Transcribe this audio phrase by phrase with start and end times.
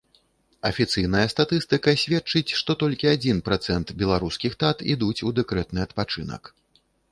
[0.69, 6.53] Афіцыйная статыстыка сведчыць, што толькі адзін працэнт беларускіх тат ідуць у дэкрэтны адпачынак.